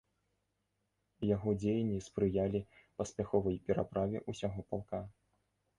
Яго 1.35 1.49
дзеянні 1.63 1.99
спрыялі 2.07 2.65
паспяховай 2.97 3.61
пераправе 3.69 4.17
ўсяго 4.35 4.61
палка. 4.73 5.07